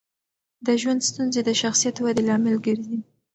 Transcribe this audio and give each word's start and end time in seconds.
د 0.65 0.67
ژوند 0.81 1.01
ستونزې 1.09 1.41
د 1.45 1.49
شخصیت 1.61 1.95
ودې 2.03 2.23
لامل 2.27 2.55
ګرځي. 2.65 2.99